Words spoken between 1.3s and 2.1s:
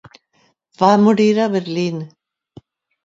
a Berlín.